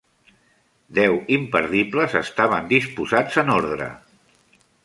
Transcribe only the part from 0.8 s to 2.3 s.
Deu imperdibles